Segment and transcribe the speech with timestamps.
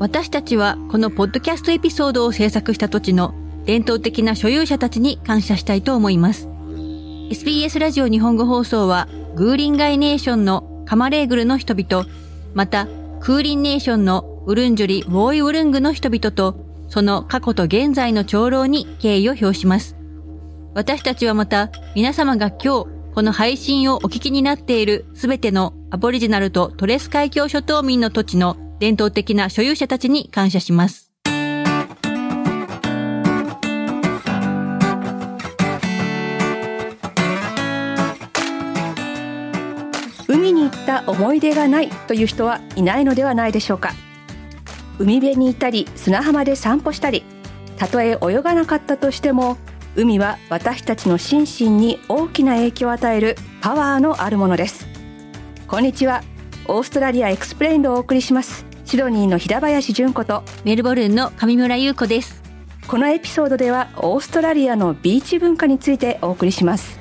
[0.00, 3.34] 私たちはこのポッドキャストエピソードを制作した土地の
[3.66, 6.48] 伝統的な所有者たちに感謝したいと思います。
[7.28, 12.06] SBS ラジオ日本語放送はグーリンガイネーションのカマレーグルの人々、
[12.54, 12.86] また
[13.20, 16.56] クーリンネーションのウルンジュリ・ウォーイウルングの人々と
[16.88, 19.96] その過去と現在の長老に敬意を表します。
[20.72, 31.12] 私たちはまた皆様が今日この配信をお聞きになっているすべてのアボリジナルとトレス海峡諸島民の土地の伝統的な所有者たちに感謝します。
[40.26, 43.92] 海に行った思い出がないという人はいないのではないでしょうか。
[44.98, 47.22] 海辺にいたり砂浜で散歩したり
[47.76, 49.58] たとえ泳がなかったとしても
[49.94, 54.86] 海は私たちの心身に大きな影響を与えるパワーのあるものです。
[55.68, 56.22] こんにちは。
[56.66, 58.69] オーストラリアエクスプレインドをお送りします。
[58.90, 62.42] シドニーの平林純子とメルボルンの上村優子です。
[62.88, 66.98] このエピソードではオーストラリアのビーチ文化についてお送りします。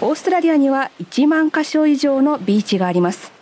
[0.00, 3.32] オーストラリアには1万カ所以上のビーチがあります。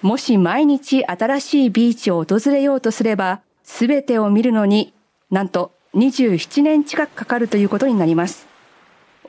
[0.00, 4.94] もし毎日新しいビーチを訪れようとすればすべてを見るのに
[5.30, 8.46] なんと27年近くかかるということになります。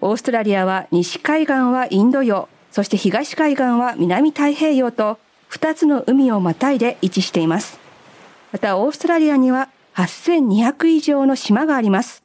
[0.01, 5.19] オーストラリアは西海岸はインド洋、そして東海岸は南太平洋と
[5.51, 7.79] 2つの海をまたいで位置しています。
[8.51, 12.23] またオーストラリアには8200以上の島があります。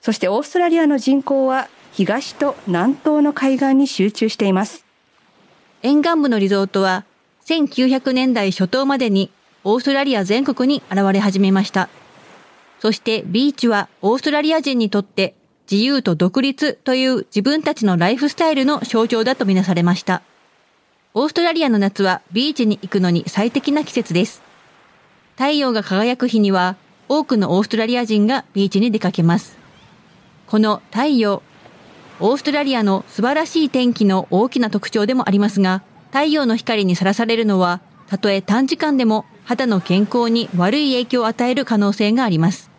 [0.00, 4.84] そしてオーストラリアの人口は東と南東の海岸に集中しています。
[5.82, 7.04] 沿岸部のリゾートは
[7.46, 9.30] 1900年代初頭までに
[9.64, 11.88] オーストラリア全国に現れ始めました。
[12.82, 15.36] そしてビーチはオーストラリア人にとって
[15.70, 20.20] 自由と独立という自分たちのライフスタイルの象徴だとみなされました。
[21.14, 24.42] オーストラリアの夏はビーチに行くのに最適な季節です。
[25.36, 26.74] 太陽が輝く日には
[27.08, 29.56] 多くのオーストラリア人がビーチに出かけます。
[30.48, 31.40] この太陽、
[32.18, 42.71] オーストラリアの素晴らしい天気の大きな特徴でもありますが、太陽の光にさらされるのは、たとえ短時間でも肌の健康に悪い影響を与える可能性があります。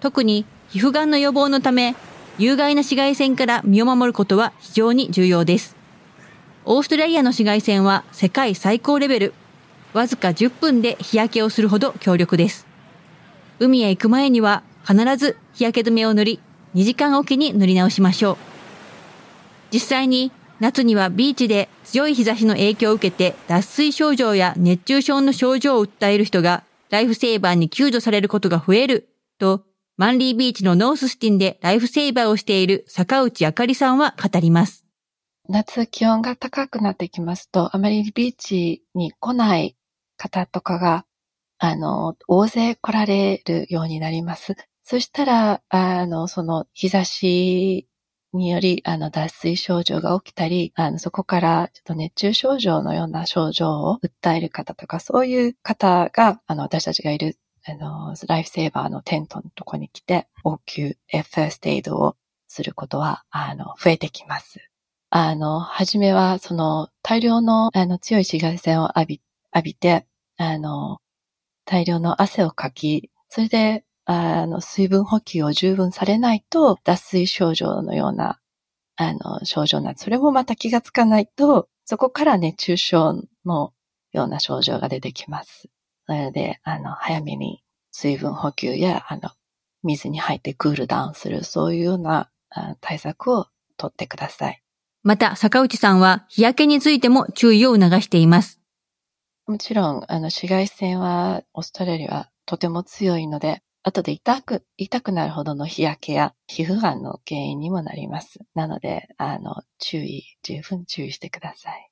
[0.00, 1.94] 特に皮膚がんの予防のため、
[2.38, 5.76] 有害な紫外線から身を守ることは非常に重要です。
[6.64, 9.34] オーストラリアの紫外線は世界最高レベル。
[9.94, 12.66] わずか10分で日焼けをするほど強力です。
[13.58, 16.40] 海へ行く前には必ず日焼け止めを塗り、
[16.74, 18.36] 2時間おきに塗り直しましょう。
[19.72, 20.30] 実際に
[20.60, 29.64] 夏にはビーチで強い日差しの影響を受けて脱水症状や熱中症の症状を訴える人がライフセーバーに救助されることが増えると
[29.98, 34.86] マンリービーチのノーススティンでライフセーバーをしている坂内あかりさんは語ります。
[35.48, 39.76] 夏気温が高くなってきますと、あまりビーチに来ない
[40.16, 41.04] 方とかが、
[41.58, 44.54] あの、大勢来られるようになります。
[44.84, 47.88] そしたら、あの、その日差し
[48.32, 57.36] により、あの、脱水症状が起きたり、あの、そこからちょっと熱中症状のような症状を訴える方とか、そういう方が、あの、私たちがいる
[57.68, 64.60] あの、ライフセーバーのテントのとこに来て、応急、ファーストエイドをすることは、あの、増えてきます。
[65.10, 69.22] あの、はじめは、その、大量の、あの、強い紫外線を浴び、
[69.54, 70.06] 浴びて、
[70.36, 70.98] あの、
[71.64, 78.40] 大量の汗をかき、それで、あの、水分補給を十分されないと、脱水症状のような、
[78.96, 83.72] あの、症状な、それもまた気がつかないと、そこから熱中症の
[84.12, 85.68] ような症状が出てきます。
[86.08, 87.62] なので、あの、早めに
[87.92, 89.30] 水分補給や、あの、
[89.84, 92.30] 水に入ってクールダウンする、そういうような
[92.80, 93.46] 対策を
[93.76, 94.62] とってください。
[95.02, 98.60] また、坂内さんは日焼けについても注意を促しています。
[99.46, 108.40] もちろん、あの、紫外線は、オーストラリアはとても強いので、後で痛く、痛くなるほどの日焼けや皮膚がんの原因にもなります。
[108.54, 111.90] なので、あの、注意、十分注意してください。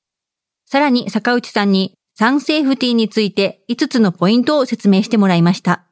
[0.66, 5.84] さらに坂内さんにサンセーフティについて5つのポイントを説明してもらいました。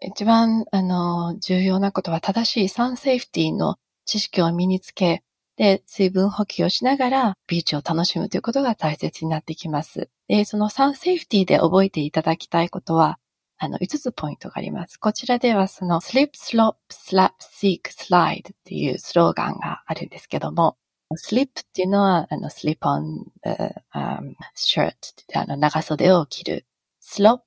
[0.00, 3.74] 一番、あの、重要なことは正しいサンセーフティの
[4.04, 5.24] 知識を身につけ、
[5.56, 10.08] で、水分補給をしながらビーチを楽しむということが大切になってきます。
[10.28, 13.18] で、そのサンセーフティで覚えていただきたいことは、
[13.58, 14.96] あの、5つポイントがあります。
[14.96, 20.76] こちらではその slip, slop, slap, seek, slide っていうスローガンがあるんですけども、
[21.16, 24.92] slip っていうのは、あの、slip on the、um, shirt
[25.34, 26.66] あの、長袖を着る。
[27.02, 27.40] slop,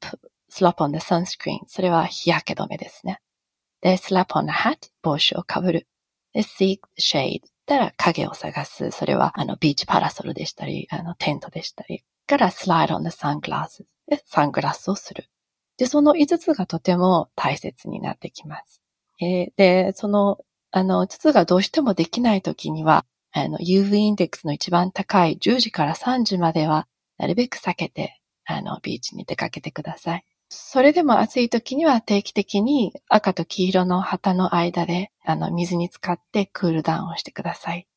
[0.51, 3.21] slop on the sunscreen それは日焼け止めですね。
[3.81, 5.87] で、slap on the hat 帽子をかぶる。
[6.33, 8.91] で、seek shade たら影を探す。
[8.91, 12.03] それは、あの、ビーチパラソルでしたり、あの、テントでしたり。
[12.27, 15.29] から、slide on the sunglasses で、サングラスをする。
[15.77, 18.81] で、その5つがとても大切になってきます。
[19.21, 20.39] えー、で、その、
[20.71, 26.87] あの、5つがどうしてもできないときには、あの、UV インデックスの一番高い10時から3時までは、
[27.17, 30.25] なるべく避けて、あの、ビーチに出かけてください。
[30.49, 37.87] それでも暑い時には定期的に赤と黄色の旗の間で、あの、水に浸かってクールダウンをしてください。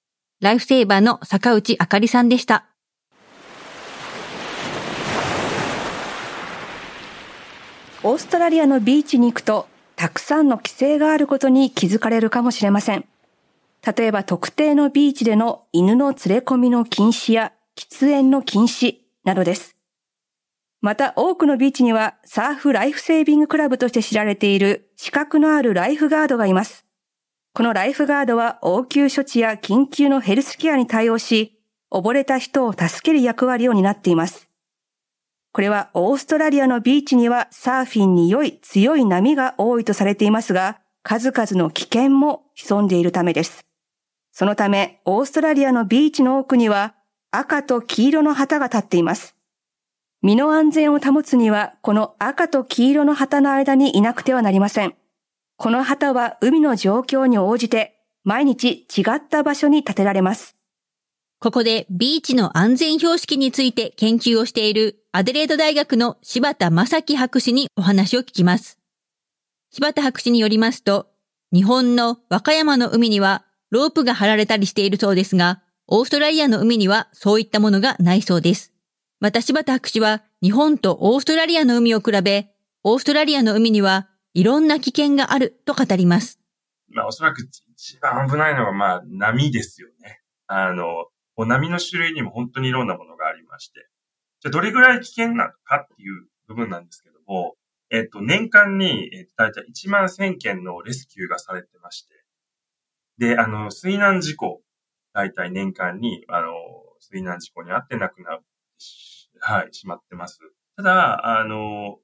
[0.40, 2.66] ライフセーバーの坂内あかりさんでした。
[8.02, 13.04] オーストラリアのビーチに行くと、たくさんの規制があることに気づかれるかもしれません。
[13.86, 19.76] 例えば特定のビーチでの犬の連れ込みの禁止や喫煙の禁止などです。
[20.80, 26.84] また多くのビーチにはサーフライフセービングクラブとして知られている資格のあるライフガードがいます。
[27.54, 31.58] このライフガードは応急処置や緊急のヘルスケアに対応し、
[31.92, 34.48] 溺れた人を助ける役割を担っています。
[35.52, 43.65] これはオーストラリアのビーチにはサーフィンに良い強い波が多いとされていますが、数々の危険も潜んでいるためです。
[44.38, 46.94] そのため、オーストラリアのビーチの奥には
[47.30, 49.34] 赤と黄色の旗が立っています。
[50.20, 54.94] 身の安全を保つには、この赤と黄色の旗の間にいなくてはなりません。
[55.56, 60.54] この旗は海の状況に応じて、毎日違った場所に建てられます。
[61.40, 68.78] ここでビーチの安全標識について研究をしているアデレード大学の柴田正樹博士にお話を聞きます。
[69.70, 71.06] 柴田博士によりますと、
[71.54, 78.72] 日本の和歌山の海にはロープが張られたりしているそうですが、オーストラリアの海にはそういったものがないそうです。
[79.20, 82.50] また柴田博士は日本とオーストラリアの海を比べ、
[82.84, 86.40] オーストラリアの海にはいろんな危険があると語ります。
[86.88, 90.20] まあおそらく一番危ないのはまあ波ですよね。
[90.46, 93.88] あの、波の種類にも本当にいろんなものがありまして。
[94.40, 97.56] じゃあどれぐらい危険なのかっていう部分なんですけども、
[97.90, 102.14] えっと、年間に、えっと、だいたい1万1000件のレスキューがされてまして、
[103.18, 104.60] で、あの、水難事故、
[105.12, 106.52] だいたい年間に、あの、
[107.00, 108.38] 水難事故にあって亡くな
[108.78, 110.40] しはい、しまってます。
[110.76, 111.98] ただ、あの、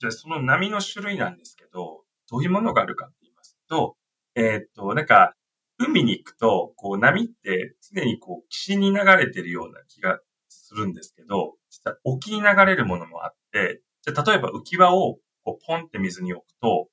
[0.00, 3.96] じゃあその波の種類なんですけど、どういうものがあるかって言いますと、
[4.34, 5.34] えー、っと、なんか、
[5.78, 10.18] 海に行くと、こう波って常にこう岸に流れてるような気が
[10.48, 16.88] するんですけど、実は沖に流れるものもあって、じゃ例えば浮き輪をこうポンって水に置くと、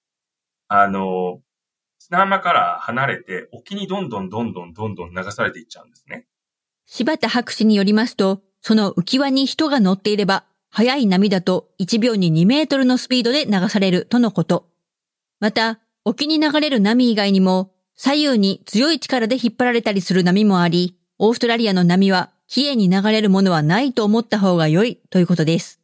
[0.68, 1.42] あの、
[2.00, 6.28] 砂浜から離れて沖にどんどんどんどんどんどん流されていっちゃうんですね。
[6.86, 14.68] 柴田博士によりますと、その浮き輪に人が乗っていれば、速い波だと1秒に2メートルのスピードで流されるとのこと。
[15.40, 25.80] また、沖に流れる波以外にも、左右に強い力で引っ張られたりする波もあり、オーストラリアの波は、綺麗に流れるものはないと思った方が良いということです。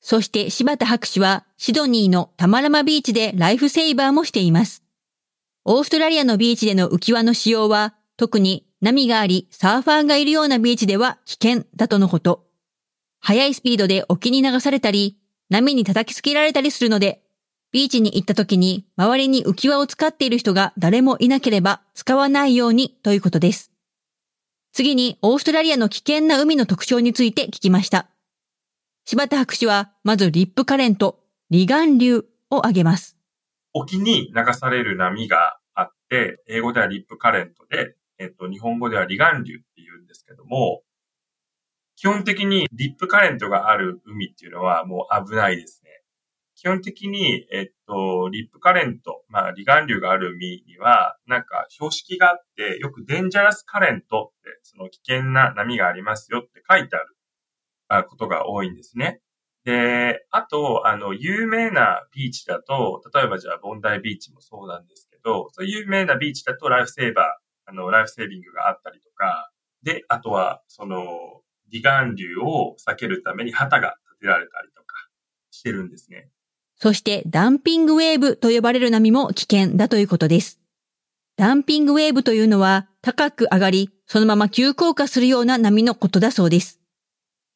[0.00, 4.83] そして柴田博士は、シドニーのタマラマビーチでライフセイバーもしています。
[5.66, 12.46] オーストラリアのビーチでの浮き輪の使用は、特に波があり、サーファーがいるようなビーチでは危険だとのこと。
[13.20, 15.16] 速いスピードで沖に流されたり、
[15.48, 17.22] 波に叩きつけられたりするので、
[17.72, 23.72] ビーチに行った時に周りに浮き輪を使っている人が誰もいなければ使わないようにということです。
[24.72, 28.08] 次にオーストラリアの危険な海の特徴について聞きました。
[29.06, 33.13] 柴田博士はまずリップカレント、離岸流を挙げます。
[33.74, 40.82] 沖に流される波があって、英語ではリップカレントで、えっと、日本語では離岸流って言うんですけども、
[41.96, 45.90] 基本的にリップカレントがある海っていうのはもう危ないですね。
[46.56, 56.96] 基本的に、えっと、リップカレント、まあ、離岸流がある海には、なんか標識があって、よくデンジャラスカレントって、その危険な波がありますよって書いて
[57.88, 59.20] あることが多いんですね。
[59.64, 69.50] で、あと、あの、有名なビーチだと、例えばじゃあ、ボンダイビーチもそうなんですけど、そういう有名なビーチだとライフセーバー、あの、ライフセービングがあったりとか、
[69.82, 71.40] で、あとは、その、
[71.72, 74.94] 離岸流を避けるために旗が立てられたりとか
[75.50, 76.28] してるんですね。
[76.76, 80.60] そしてダンピングウェーブと呼ばれる波も危険だということです。
[81.36, 86.80] ダンピングウェーブというのは高く上がり、そのまま急降下するような波のことだそうです。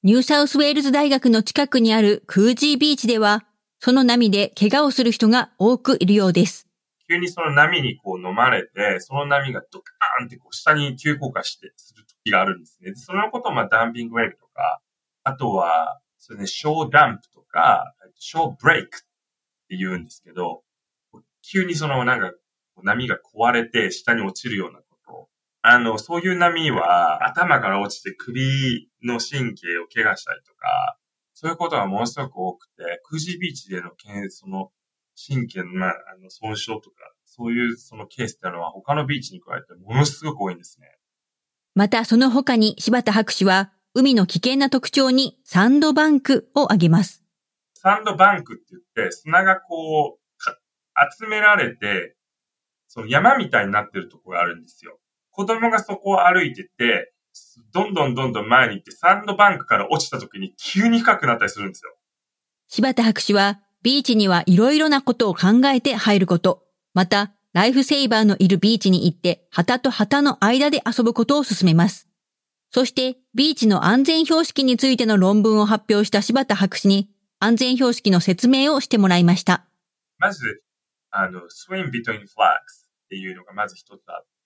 [0.04, 3.44] ニューサウスウェールズ大学の近くにあるクージービーチでは、
[3.80, 6.68] その波で怪我をする人が多くいるようです。
[7.10, 12.92] 急にその波にこう飲まれて、その波がドカーンってこう下に急降下してする時があるんですね。
[12.94, 14.80] そのことをまあ dumping wave とか、
[15.24, 19.00] あとは、それね、 shore dump とか、 shore break っ
[19.68, 20.62] て言うんですけど、
[21.42, 22.32] 急にそのなんか
[22.84, 24.78] 波が壊れて下に落ちるような。
[25.62, 30.98] あの、そういう波は頭から落ちて首の神経を怪我したりとか、
[31.34, 33.90] そういうことがものすごく多くて、クージービーチでの
[34.30, 34.70] その
[35.16, 40.88] 神経の、まあ、あの損傷とか、そういうそのケースってのは他のビーチに加えてものすごく多いんですね。
[41.74, 47.24] またその他に柴田博士は海の危険な特徴にサンドバンクを挙げます。
[47.74, 52.16] サンドバンクって言って砂がこう集められて
[52.88, 54.98] その山みたいになってるとこがあるんですよ。
[55.38, 57.12] 子供がそこを歩いてて、
[57.72, 61.94] どんどんどんどん前に行ってサンドバンクから落ちた時に急に深くなったりするんですよ。
[62.66, 72.08] 柴田博士は、ビーチにはいろいろなことを考えて入ること、また、ライフセーバーのいるビーチに行って、旗と旗の間で遊ぶことを進めます。
[72.72, 79.66] そして、ビーチの安全標識についての論文を発表した柴田博士に、安全標識の説明をしてもらいました。
[80.18, 80.64] まず、
[81.12, 84.37] あの、swim between flags っていうのがまず一つあって、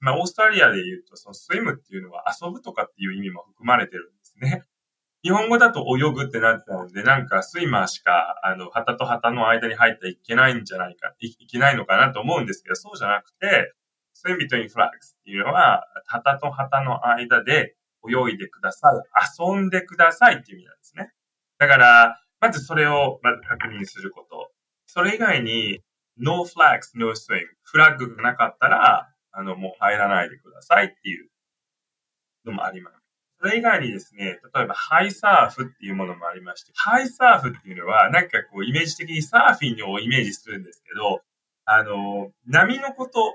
[0.00, 4.64] まあ、オーストラリアで言うと、そのスイムっていうのは遊ぶとかっていう意味も含まれてるんですね。
[5.22, 13.72] 日本語だと泳ぐってなってたので、なんかスイマーしか、あの、旗と旗の間に入ってはいけないんじゃないか、いいけないのかなと思うんですけど、そうじゃなくて、
[14.12, 17.76] スイム between flags っていうのは、旗と旗の間で
[18.08, 21.12] 泳いでください、遊んでくださいっていう意味なんですね。
[21.58, 24.52] だから、まずそれをまず確認すること。
[24.86, 25.82] それ以外に、
[26.18, 27.40] no flags, no swim.
[27.62, 31.28] フラッグがなかったら、あの、もう入らないでくださいっていう
[32.46, 32.96] のもあります。
[33.38, 41.20] それ以外にですね、例えばハイサーフっていうものもありまして、ハイサーフっていうのは、なんかこう、イメージ的にサーフィンをイメージするんですけど、
[41.66, 43.34] あの、波のこと、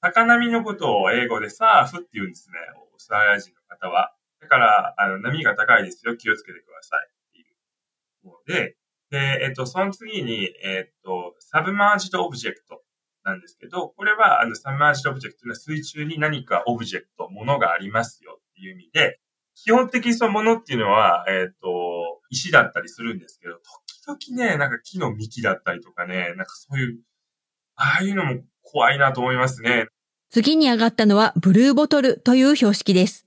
[0.00, 2.56] 高波のことを英語でサーフって言うんですね、
[2.92, 4.14] オーストラリア人の方は。
[4.40, 7.42] だから、あの、波が高いですよ、気をつけてくださいってい
[8.24, 8.76] うので、
[9.10, 12.75] で、えっと、その次に、えっと、 submerged object
[13.26, 19.20] なんですけど、これは、あの、 submerged object の水中に何か object、ものがありますよっていう意味で、
[19.56, 21.68] 基本的にそのものっていうのは、えっと、
[22.30, 23.58] 石だったりするんですけど、
[24.06, 27.00] 時々ね、なんか木の幹だったりとかね、なんかそういう、
[27.74, 29.88] ああいうのも怖いなと思いますね。
[30.30, 33.26] 次に上がったのは、ブルーボトルという標識です。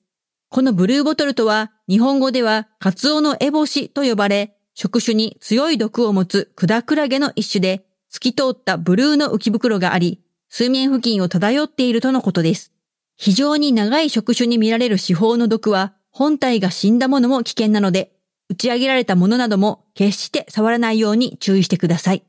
[0.50, 12.74] このブルーボトルとは、日本語では、カツオのエボシと呼ばれ、触手に強い毒を持つクダクラゲの一種で、透き通ったブルーの浮き袋があり、水面付近を漂っているとのことです。
[13.16, 18.12] 非常に長い触手に見られる四方の毒は、本体が死んだものも危険なので、
[18.50, 22.24] 打ち上げられたものなども決して触らないように注意してください。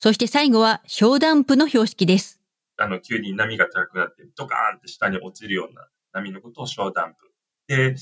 [0.00, 2.40] そして最後は、小ダンプの標識です。
[2.76, 7.32] あの、急に波が高くなって、ドカーンって下に落ちるような波のことを小ダンプ。
[7.68, 7.94] で、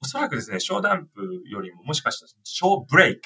[0.00, 3.22] おそらくですね、小ダンプよりももしかしたら小ブレイク。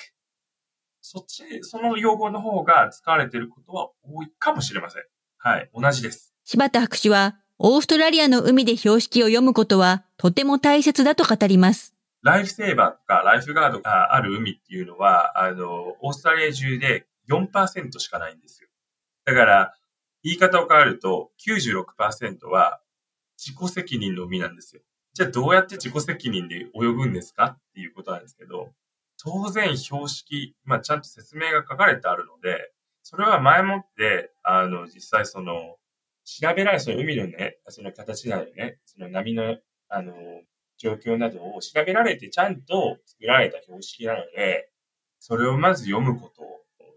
[1.02, 5.02] そっち、その用語の方が使われていることは多いかもしれません。
[5.36, 6.32] はい、同じです。
[6.44, 11.94] 柴田博士は、オーストラリアの海で標識を読むことはとても大切だと語ります。
[12.22, 18.68] ライフセーバーとかライフガードがある海っていうのは、あの、オーストラリア中で4%しかないんですよ。
[19.24, 19.74] だから、
[20.22, 22.80] 言い方を変えると96%は
[23.36, 24.82] 自己責任の海なんですよ。
[25.14, 28.72] じゃあどうやって自己責任で泳ぐんですかっていうことなんですけど、
[29.24, 35.76] 当然標識、まあちゃんと説明が書かれてあるので、それは前もって、あの、実際その、
[36.24, 40.14] 調べられ、その海のね、その形なのね、その波の、あの、
[40.76, 44.68] 状況などを調べられてちゃんと作られた標識なので、
[45.20, 46.42] それをまず読むこと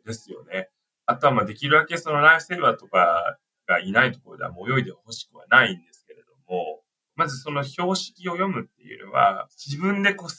[0.05, 0.69] ですよね。
[1.05, 6.81] あとはまあできるだけそのライフセーバーとかがいないところではもう泳いでほしくはないんですけれども、
[7.15, 10.29] まずその標識を読むっていうのは、自分でこう、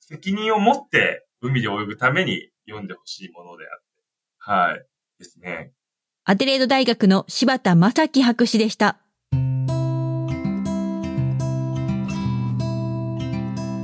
[0.00, 3.86] 責任を持って海で泳ぐために読んでほしいものであって、
[4.38, 4.86] はい、
[5.18, 5.72] ですね。
[6.24, 8.98] アデレード大学の柴田正樹博士でした。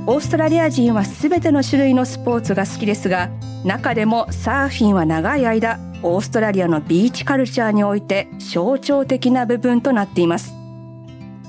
[0.09, 3.29] オーストラリア人はすべての種類のスポーツが好きですが、
[3.65, 10.53] 中でもサーフィンは長い間、オーストラリアのビーチカルチャーにおいて象徴的な部分となっています。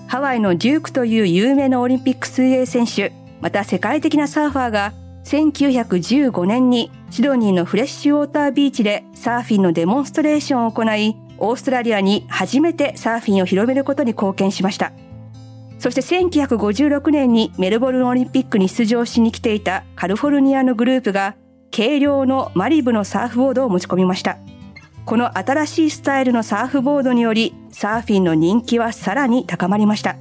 [0.09, 4.93] ハワイのデュークという有名なオリンピック水泳選手、また世界的なサーファーが
[5.29, 14.91] 1915年にシドニーのフレッシュウォータービーチでサーフィンのデモンストレーションを行い、オーストラリアに初めてサーフィンを広めることに貢献しました。
[15.79, 21.37] そして1956年にメルボルンオリンピックに出場しに来ていたカリフォルニアのグループが
[21.77, 24.39] 軽量のマリブのサーフボードを持ち込みました。
[25.05, 30.17] この新しいスタイルのサーフボードによりサーフィンの人気はさらに高まりました。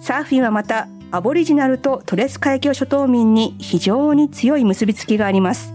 [0.00, 5.72] サーフィンはまたアボリジナルとトレス海峡諸島民に非常に強い結びつきがあります。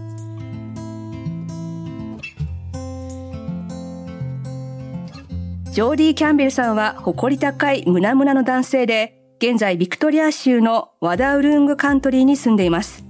[5.72, 13.04] ジョーディ・キャンベルさんは誇り高い胸々の男性で、現在ビクトリア州のワダウルングカントリーに住んでいます。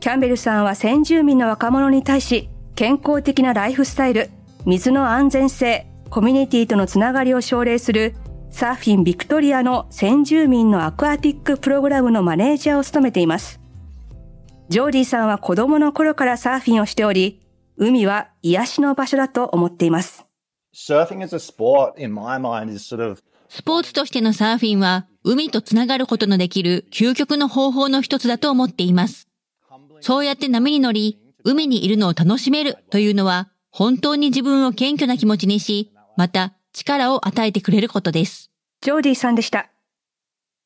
[0.00, 4.28] キャンベルさんは先住民の若者に対し、健康的なライフスタイル、
[4.66, 8.16] 水の安全性、コミュニティとのつながりを奨励する
[8.54, 13.58] サーフィンビクトリアの先住民のアクアティックプログラムのマネージャーを務めています。
[14.68, 17.40] ジョーディさんは子供の頃からサーフィンをしており、
[17.76, 20.24] 海は癒しの場所だと思っています。
[20.72, 20.86] ス
[23.64, 29.26] ポーツとしてのサーフィンは、海とつながることのできる究極の方法の一つだと思っています。
[30.00, 38.50] そうやって波に乗り、海にいるのを楽しめるというのは、本当に自分を謙虚な気持ちにし、また力を与えてくれることです。
[38.82, 39.70] ジョーディさんでした。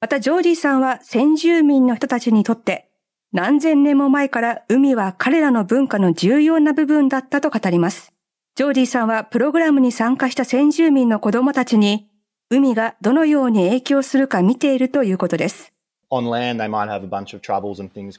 [0.01, 2.89] またジョーディさんは先住民の人たちにとって
[3.33, 8.13] 何千年も前から海は彼らの文化の重要な部分だったと語ります。
[8.55, 12.09] ジョーディさんはプログラムに参加した先住民の子供たちに
[12.49, 15.75] 海がどのように影響するか見ているということです。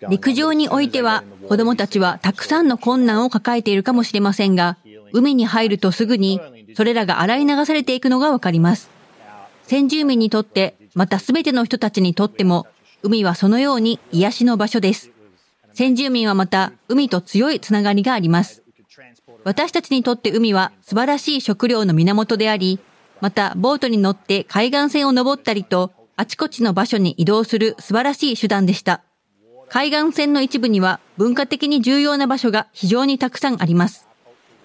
[0.09, 4.77] 陸上においては子供たちはたくさんの困難を抱えているかもしれませんが、
[5.11, 6.39] 海に入るとすぐに
[6.75, 8.89] それらが洗い流されていくのがわかります。
[9.63, 12.67] 先住民にとって、またすべての人たちにとっても、
[13.03, 15.11] 海はそのように癒しの場所です。
[15.73, 18.63] 先住民はまた海と強いつながりがあります。
[19.43, 22.79] 私たちにとって海は素晴らしい食料の源であり、
[23.21, 29.01] またボートに乗って海岸線を登ったりと、あちこちの場所に移動する素晴らしい手段でした。
[29.69, 34.08] 海岸線の一部には文化的に重要な場所が非常にたくさんあります。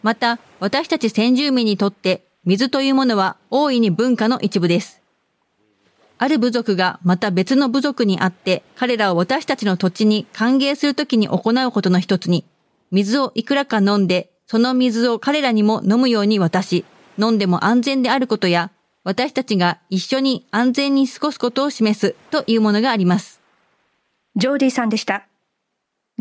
[0.04, 5.00] また、私たち先住民にとって水というものは大いに文化の一部です。
[6.18, 12.44] ある部族がまた別の部族にあって、彼らを私たちの土地に歓迎するときに行うことの一つに、
[12.90, 16.84] 水をいくらか飲んで、その水を彼らにも飲むように渡し、
[17.18, 18.70] 飲んでも安全であることや、
[19.04, 23.40] 私たちが一緒に安全に過ごすことを示すというものがあります。
[24.36, 25.26] ジョーディさんでした。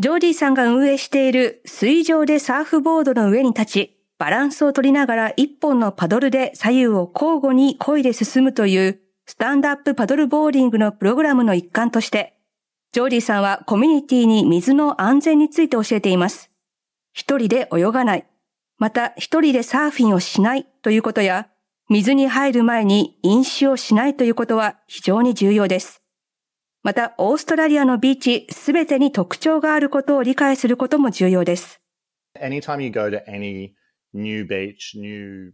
[0.00, 12.36] ジョーディさんが運営している水上でサーフボードの上に立ち、バランスを取りながら一本のパドルで左右を交互に漕いで進むというスタンドアップパドルボーリングのプログラムの一環として、
[12.90, 16.50] ジョーディさんはコミュニティに水の安全について教えています。
[17.12, 18.26] 一人で泳がない、
[18.78, 21.48] また一人でサーフィンをしないということや、
[21.88, 26.03] 水に入る前に飲酒をしないということは非常に重要です。
[26.84, 31.80] また、オーストラリアのビーチすべてに特徴があることを理解することも重要です。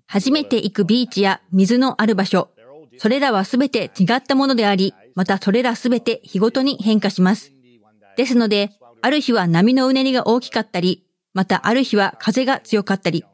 [0.08, 2.50] 初めて行くビーチや水のある場所、
[2.98, 7.52] それらはすべて違ったものであり、またそれらすべて日ごとに変化します。
[8.16, 13.24] ですので、ある日は波のうねりが大きかったり、またある日は風が強かったり、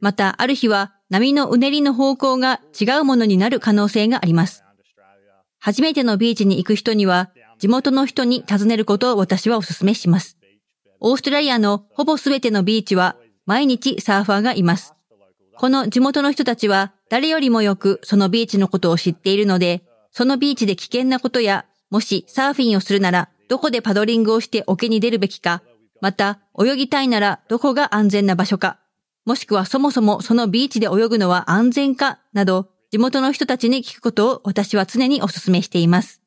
[0.00, 4.64] またある日は波のうねりの方向が違うものになる可能性があります。
[5.58, 10.38] 初めてのビーチに行く人には、地元の人に尋ねることを私はお勧めします。
[11.00, 13.16] オーストラリアのほぼすべてのビーチは、
[13.46, 14.94] 毎日サーファーがいます。
[15.56, 25.62] この地元の人たちは、誰よりもよくそのビーチのことを知っているので、そのビーチで危険なことや、もしサーフィンをするなら、どこでパドリングをして沖に出るべきか、
[26.00, 28.78] また、泳ぎたいならどこが安全な場所か、
[29.24, 36.22] もしくはそもそもそのビーチで泳ぐのは安全か、など、地元の人たちに聞くことを私は常にお勧めしています。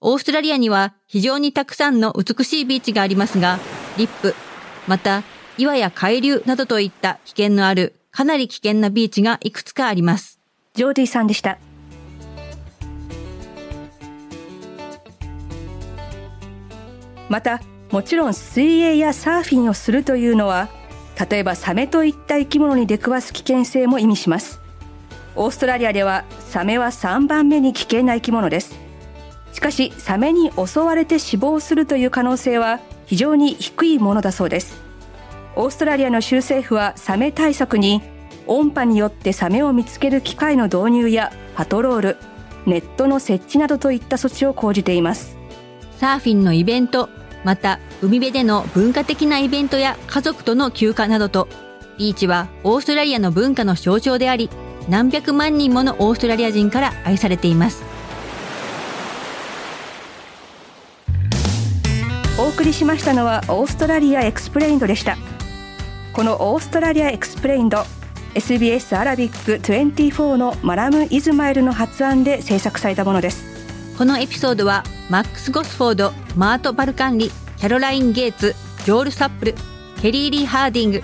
[0.00, 3.58] オーストラリアには非常にたくさんの美しいビーチがありますが、
[3.96, 4.34] リップ、
[4.86, 5.22] また
[5.56, 10.38] 岩や海流などといった危険のあるかなり危険なビーチがいくつかあります。
[10.74, 11.58] ジョーディさんでした。
[17.30, 20.68] また、もちろん水泳やサーフィンをするというのは、
[21.30, 24.60] 例えばサメといった生き物に出くわす危険性も意味します。
[25.36, 28.78] オーストラリアではサメは3番目に危険な生き物です。
[29.52, 34.80] しかしサメに襲われて死亡するという可能性は非常に低いものだそうです。
[35.56, 38.02] オーストラリアの州政府はサメ対策に
[38.46, 42.16] 音波によってサメを見つける機械の導入やパトロール
[42.66, 45.36] ネットの設置などといった措置を講じています。
[45.96, 47.08] サーフィンのイベント、
[47.44, 51.48] また海辺での文化的なイベントや家族との休暇などと、
[51.98, 54.50] ビーチはオーストラリアの文化の象徴であり、
[54.88, 57.82] 何百万人ものオーストラリア人から愛されています。
[62.40, 65.16] お送りしましたのは Australia Explai ned でした
[66.12, 67.82] この Australia Explained
[68.34, 79.54] SBS Arabic24のマラム・イズマイルの発案で制作されたものですこのエピソードはマックス・ゴスフォード、マート・バルカンリ、キャロライン・ゲイツ、ジョール・サップル、
[80.00, 81.02] ケリー・リー・ハーディング、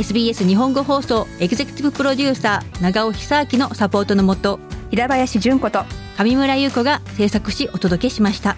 [0.00, 4.58] SBS 日本語放送エグゼクティブプロデューサー長尾久明のサポートのもと
[4.90, 5.84] 平林純子と
[6.16, 8.56] 上村優子が制作しお届けしました。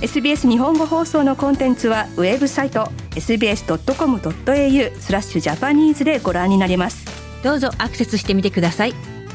[0.00, 7.06] SBS 日本語放送のコンテンツはウェブサイト sbs.com.au slash Japanese でご覧になれます。
[7.44, 8.94] どうぞアクセスしてみてください。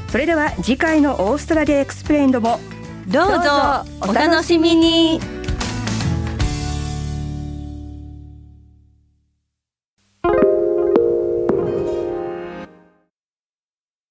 [0.09, 2.59] それでは次回の Australia Explained も
[3.07, 5.21] どうぞお楽しみに